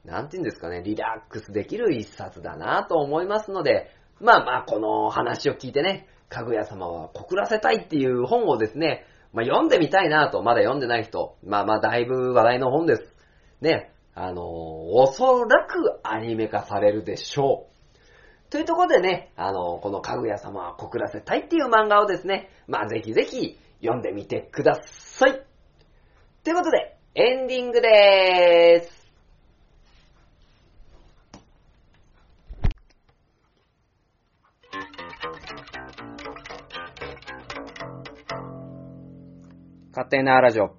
[0.04, 13.14] なんて言うんですかね、リラックスできる一冊だなと思いますので、まあまあこの話を聞いてね、かぐや様は告らせたいっていう本をですね、まあ読んでみたいなと、まだ読んでない人、まあまあだいぶ話題の本です。
[13.60, 18.50] ね、あの、おそらくアニメ化されるでしょう。
[18.50, 25.42] というところでね、あの、このかぐや様は告らせたいっていう漫画をですね、まあぜひぜひ読んでみてください。
[26.44, 29.00] ということで、エンディングでーす。
[39.92, 40.76] 勝手なラジオ。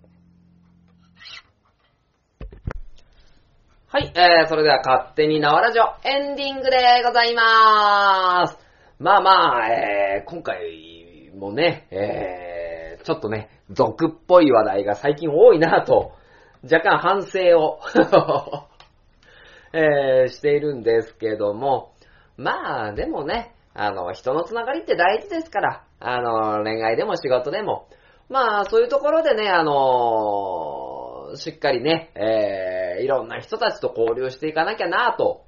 [3.87, 8.57] はい、えー、それでは勝手に縄ラジオエンディングでございまーす。
[8.99, 12.60] まあまあ、えー、今回もね、えー、
[13.03, 16.13] ちょっとね、俗っぽい話題が最近多いなと、
[16.63, 17.79] 若干反省を、
[19.73, 21.93] えー、しているんですけども、
[22.37, 27.87] まあ、でもね、あの、人のつながりって大事ですから、あの、恋愛でも仕事でも、
[28.29, 35.43] まあ、そういうところでね、あのしっかりね、えー、いろんな人たちと交流していかなきゃなと、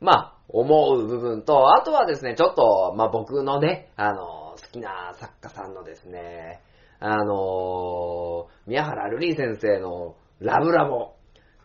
[0.00, 6.60] まあ、思う部分と、あとはですね、ちょっと、まあ僕のね、あの好きな作家さんのですね、
[7.00, 11.14] あのー宮原瑠璃先生のラブラボ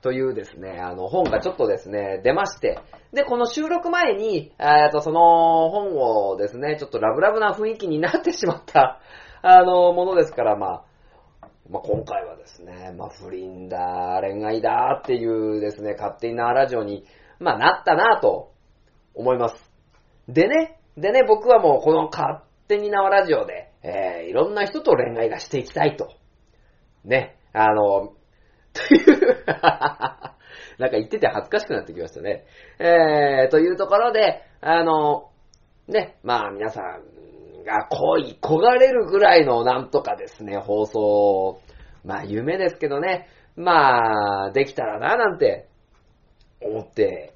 [0.02, 2.80] というですね、あの本がちょっとですね、出まして、
[3.14, 9.00] で、この収録前に、えっと、その本をですね、ちょっとラブラブな雰囲気になってしまった、
[9.42, 10.84] あの、ものですから、まあ、
[11.70, 17.06] まあ、今回はですね、まあ、不倫だ、恋愛だっていうですね、勝手になラジオに、
[17.40, 18.52] まあ、なったなと
[19.14, 19.56] 思います。
[20.28, 26.10] でね、でね、僕はもうこの勝手に縄ラジオで、えー、いろんな人と恋愛がしていきたいと。
[27.04, 28.14] ね、あの、
[28.74, 32.46] という、 なんか言ってて恥ずかしくなってきましたね。
[32.80, 35.30] えー、というところで、あの、
[35.88, 41.62] ね、まあ皆さんが恋、焦がれるぐらいのなんとかですね、放送、
[42.04, 45.68] まあ夢ですけどね、まあ、できたらな、なんて、
[46.62, 47.36] 思って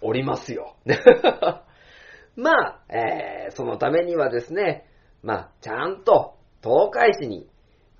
[0.00, 0.76] おりますよ。
[2.36, 4.86] まあ、えー、そのためにはですね、
[5.22, 7.48] まあ、ちゃんと、東海市に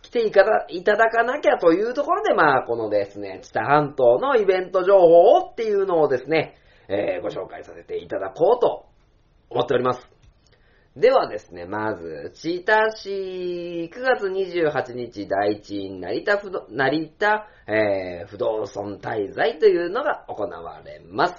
[0.03, 6.57] 来ていただいただかなきゃというところで、まあ、このですね、知多半島のイベント情報っていうのをですね、
[6.89, 8.87] えーご紹介させていただこうと
[9.49, 10.01] 思っております。
[10.97, 21.35] ではですね、まず、千田市、9月28日第一成田不動、成田、えー不動村滞在というのが行われます。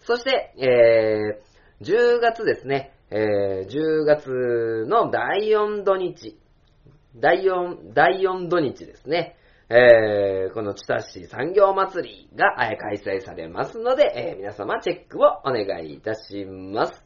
[0.00, 1.52] そして、えー
[1.84, 6.38] 10月ですね、えー10月の第4土日、
[7.14, 9.36] 第4、第4土日ですね。
[9.68, 17.04] えーこの千田市産業祭りが、え開催されますので、えー皆様チェックをお願いいたします。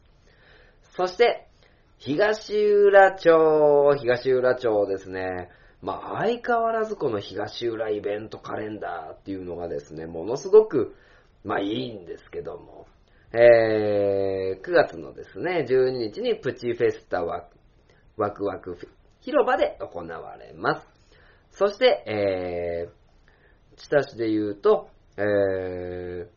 [0.95, 1.49] そして、
[1.97, 5.49] 東浦町、東浦町ですね。
[5.81, 10.95] まあ、相変わらずこの東浦イベントカレンダーっていうのがですね、ものすごく、
[11.43, 12.76] まあいいんですけども、
[13.33, 17.49] えー、9月のですね、12日にプチフェスタワ
[18.15, 18.77] ワクワク
[19.19, 20.87] 広場で行われます。
[21.51, 26.27] そして、えー、千田市で言うと、えー、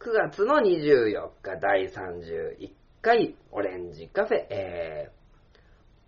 [0.00, 5.58] 9月の24日第31回オレンジカフェ、えー、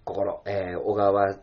[0.04, 1.38] 心、えー、小川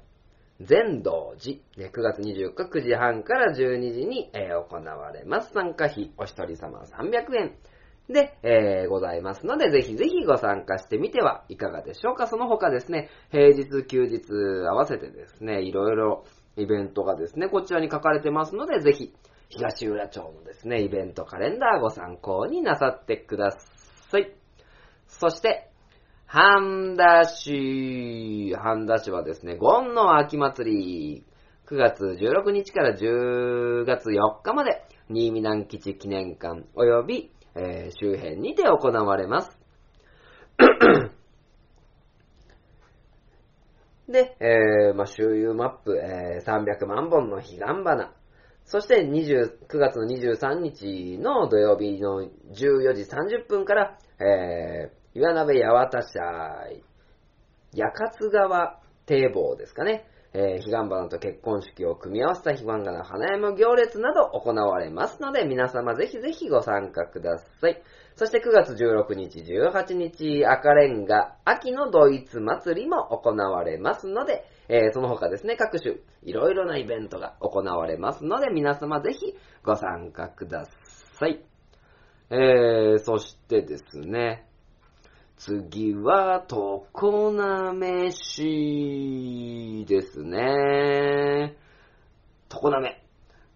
[0.61, 5.51] 全道寺、ね9月24日9時半から12時に、行われます。
[5.53, 7.55] 参加費お一人様300円
[8.09, 12.27] で、えーございますので、ぜひぜひご参加してみてはいかがでしょうか。
[12.27, 14.21] その他ですね、平日、休日
[14.67, 16.25] 合わせてですね、いろいろ
[16.57, 19.13] イベントがですね、こちらに書かれてますので、ぜひ、
[19.49, 24.33] 東浦町のですね、イベントカレンダーご参考になさってください。
[25.07, 25.69] そして、
[26.35, 31.23] 半田市、半田市はですね、ゴンの秋祭り、
[31.69, 39.59] 9月16日から10月4日まで、新見南基地記念館及び、えー周辺にて行われます。
[44.09, 48.11] で、えーまあ、周遊マップ、えー300万本の彼岸花。
[48.65, 56.21] そして20 9月の23日の土曜日の14時30分から、えー、岩鍋八幡社、
[57.75, 60.07] 八勝川堤防ですかね。
[60.33, 67.83] えー、彼岸花と結婚式を組み合わせた彼岸花の花山行列など行われますので、皆様ぜひぜひご参加ください。
[68.15, 80.65] そして9月16日、18日、赤レンガ、秋のドイツ祭りも行われますので、えーその他ですね、各種、いろいろなイベントが行われますので、皆様ぜひご参加くだ
[81.19, 81.45] さい。
[82.31, 84.47] えー、そしてですね、
[85.37, 86.87] 次は、常
[87.31, 91.57] 滑市ですね。
[92.49, 93.01] 常滑。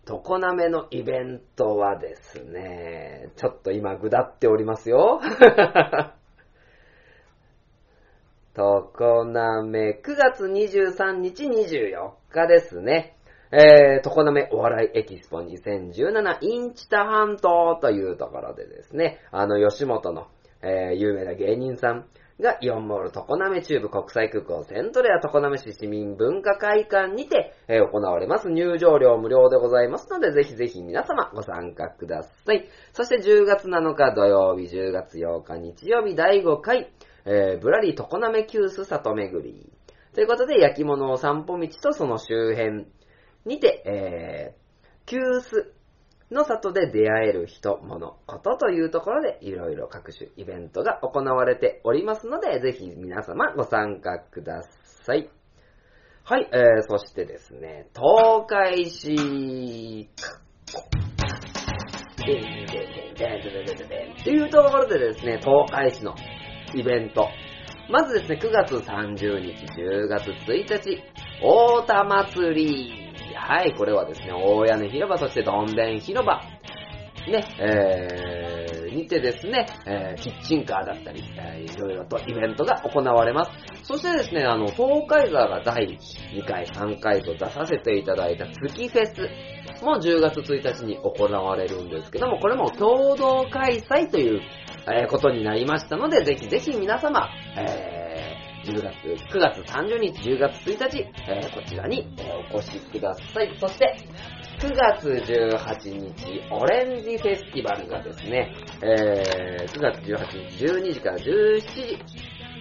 [0.05, 5.21] 常滑のイベントはですね、ちょっと今ぐだっておりますよ。
[8.55, 8.91] 常
[9.25, 13.17] 滑、9月23日24日ですね。
[13.51, 20.27] えー、常滑お笑いエキスポ2017インチタ半島というところでですね、あの吉本の、
[20.61, 22.05] えー有名な芸人さん
[22.39, 28.49] がイオンモール常滑中部国際空港セントレア常滑市市民文化会館にて、えー行われます。
[28.51, 32.67] 入場料無料でございますので、ぜひぜひ皆様ご参加ください。
[32.93, 36.91] そして10月7日土曜日、10月8日日曜日第5回、
[37.25, 39.71] えー、ぶらり常滑急須里巡り。
[40.13, 42.85] ということで、焼き物お散歩道とその周辺
[43.45, 45.76] にて、えー、急須
[46.31, 54.63] の里で出会える人、物、ことというところでいろいろ各種イベントが行われておりますので、ぜひ皆様ご参加くだ
[55.05, 55.29] さい。
[56.23, 60.09] はい、えー、そしてですね、東海市、
[64.25, 66.13] というところでですね、東海市の
[66.75, 67.29] イベント。
[67.89, 71.01] まずですね、9月30日、10月1日、
[71.41, 73.06] 大田祭り
[73.37, 76.41] はい、これはですね、大屋根広場、そしてどんでん広場。
[77.29, 83.51] ね、えー、にてですね、えーキッチンカーだったり、えーいろいろとイベントが行われます。
[83.83, 85.97] そしてですね、あの、東海座が第
[86.33, 94.41] 2回、3回と出させていただいた月フェスも10月1日に行われるんですけども、これも共同開催という、
[94.89, 97.96] えーことになりましたので、ぜひぜひ皆様、えー
[98.67, 98.95] 10月、
[99.33, 100.99] 9月30日、10月1日、
[101.29, 102.05] えーこちらに、
[102.53, 103.55] お越しください。
[103.59, 103.95] そして、
[104.59, 108.53] 9月18日、オレンジフェスティバルがですね、
[108.83, 111.97] えー9月18日、12時から17時、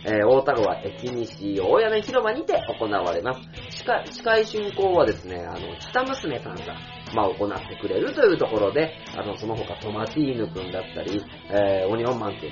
[0.04, 3.40] えー大田川駅西大屋根広場にて行われます。
[3.70, 6.76] 司会司会進行はですね、あの、チタ娘さんが、
[7.14, 12.50] まあ、行ってくれるというところで、あの、その他トマティーヌくんだったり、えーオニオンマンくん、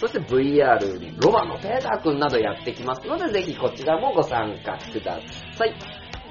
[0.00, 5.20] そして VR にロバのペーターくんなどやってきますので、ぜひこちらもご参加くだ
[5.54, 5.74] さい。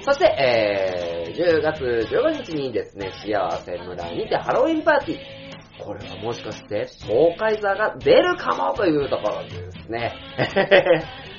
[0.02, 5.40] そして、えー、10月15日にですね、幸せ村にてハロウィンパーティー。
[5.84, 10.14] これはもしかして、東海座が出るかもというところですね、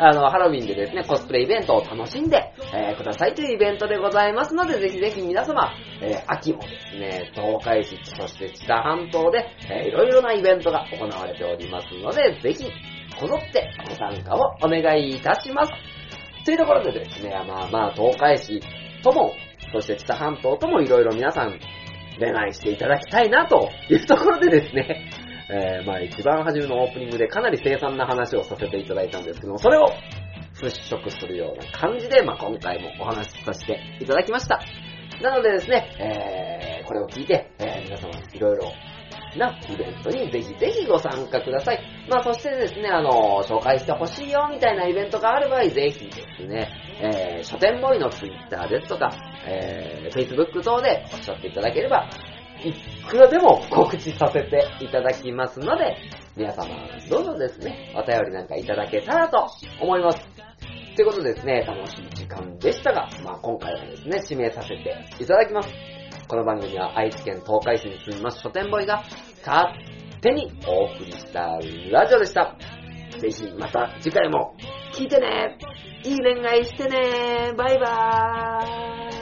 [0.03, 5.71] あの、ハロウィンでですね、コスプレイベントを楽しんで、えーくださいというイベントでございますので、ぜひぜひ皆様、
[6.01, 12.71] えー秋もですね、東海市、そして知多半島で、えーいろいろなイベントが行われておりますので、ぜひ、
[13.19, 15.71] こぞってご参加をお願いいたします。
[16.45, 18.59] というところでですね、まあまあ、東海市
[19.03, 19.33] とも、
[19.71, 21.59] そして知多半島ともいろいろ皆さん、
[22.17, 25.11] 恋愛していただきたいなというところでですね、
[25.51, 29.87] えー、まあ一番初めのオープニングでかなり凄惨な話をさせていただいたんですけども、それを
[30.55, 34.61] 払拭するような感じで、まあ今回もお話しさせていただきました。
[35.21, 38.71] なのでですね、えー、これを聞いて、えー、皆様いろいろ
[39.37, 41.81] なイベントにぜひぜひご参加ください。
[42.09, 46.69] まあそしてですね、あの、紹介してほしいよみたいなイベントがある場合、ぜひですね、
[47.01, 49.11] えー、書店ボーイのツイッターですとか、
[49.45, 52.09] えー、Facebook 等でおっしゃっていただければ、
[52.64, 52.74] い
[53.07, 55.97] くらでも告知させていただきますので、
[56.36, 56.68] 皆様、
[57.09, 59.47] どうぞですね、お便りなんかいただけたらと
[59.82, 60.20] 思います。
[60.95, 65.70] ということですね、楽しい時間でしたが、まあ今回はですね、指名させていただきます。
[66.28, 69.03] この番組は愛知県東海市に住みます書店ボーイが
[69.45, 69.74] 勝
[70.22, 71.57] 手にお送りした
[71.91, 72.55] ラジオでした。
[73.20, 74.55] ぜひまた次回も
[74.93, 75.57] 聞いてね
[76.03, 79.20] いい恋愛してねバイバーイ